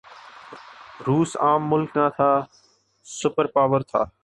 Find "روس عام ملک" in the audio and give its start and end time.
1.07-1.97